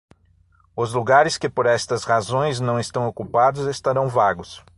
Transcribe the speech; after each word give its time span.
Os 0.75 0.93
lugares 0.93 1.37
que 1.37 1.47
por 1.47 1.67
estas 1.67 2.05
razões 2.05 2.59
não 2.59 2.79
estão 2.79 3.05
ocupados 3.07 3.67
estarão 3.67 4.07
vagos. 4.09 4.65